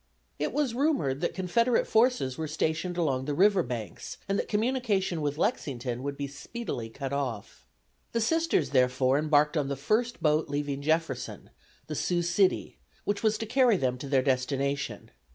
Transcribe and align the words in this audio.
It 0.39 0.51
was 0.51 0.73
rumored 0.73 1.21
that 1.21 1.35
Confederate 1.35 1.85
forces 1.85 2.35
were 2.35 2.47
stationed 2.47 2.97
along 2.97 3.25
the 3.25 3.35
river 3.35 3.61
banks, 3.61 4.17
and 4.27 4.39
that 4.39 4.47
communication 4.47 5.21
with 5.21 5.37
Lexington 5.37 6.01
would 6.01 6.17
be 6.17 6.25
speedily 6.25 6.89
cut 6.89 7.13
off. 7.13 7.67
The 8.11 8.19
Sisters, 8.19 8.71
therefore, 8.71 9.19
embarked 9.19 9.55
on 9.55 9.67
the 9.67 9.75
first 9.75 10.19
boat 10.19 10.49
leaving 10.49 10.81
Jefferson, 10.81 11.51
the 11.85 11.93
"Sioux 11.93 12.23
City," 12.23 12.79
which 13.03 13.21
was 13.21 13.37
to 13.37 13.45
carry 13.45 13.77
them 13.77 13.99
to 13.99 14.09
their 14.09 14.23
destination. 14.23 15.11